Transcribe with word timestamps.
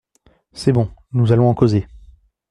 C'est 0.53 0.71
bon, 0.71 0.89
nous 1.11 1.31
allons 1.31 1.47
en 1.47 1.53
causer. 1.53 1.85